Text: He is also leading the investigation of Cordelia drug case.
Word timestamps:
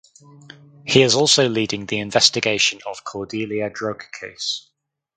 He 0.83 1.03
is 1.03 1.13
also 1.13 1.47
leading 1.47 1.85
the 1.85 1.99
investigation 1.99 2.79
of 2.87 3.03
Cordelia 3.03 3.69
drug 3.69 4.03
case. 4.19 4.67